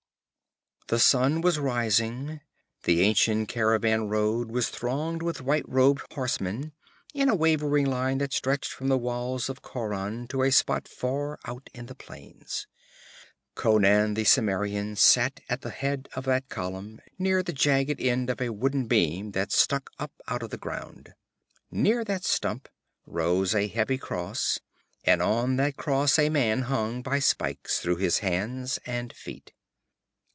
[0.87, 2.41] The sun was rising.
[2.83, 6.73] The ancient caravan road was thronged with white robed horsemen,
[7.13, 11.39] in a wavering line that stretched from the walls of Khauran to a spot far
[11.45, 12.43] out in the plain.
[13.55, 18.41] Conan the Cimmerian sat at the head of that column, near the jagged end of
[18.41, 21.13] a wooden beam that stuck up out of the ground.
[21.71, 22.67] Near that stump
[23.05, 24.59] rose a heavy cross,
[25.05, 29.53] and on that cross a man hung by spikes through his hands and feet.